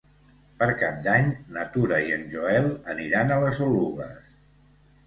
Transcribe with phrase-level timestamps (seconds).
[0.61, 4.21] Per Cap d'Any na Tura i en Joel aniran a les Oluges.